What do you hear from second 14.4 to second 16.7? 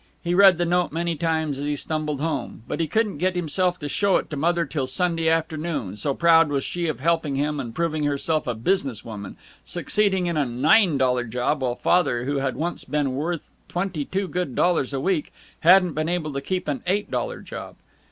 dollars a week, hadn't been able to keep